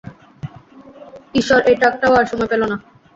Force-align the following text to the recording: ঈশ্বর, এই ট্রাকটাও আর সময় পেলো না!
ঈশ্বর, 1.35 1.59
এই 1.61 1.75
ট্রাকটাও 1.75 2.13
আর 2.13 2.25
সময় 2.25 2.49
পেলো 2.51 2.65
না! 2.67 2.77